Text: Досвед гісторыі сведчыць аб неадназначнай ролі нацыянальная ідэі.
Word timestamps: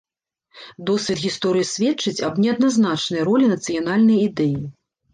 Досвед 0.89 1.19
гісторыі 1.25 1.69
сведчыць 1.73 2.15
аб 2.31 2.43
неадназначнай 2.49 3.21
ролі 3.31 3.55
нацыянальная 3.55 4.21
ідэі. 4.29 4.61